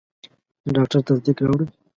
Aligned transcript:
د 0.63 0.65
ډاکټر 0.75 0.99
تصدیق 1.07 1.37
راوړئ. 1.47 1.67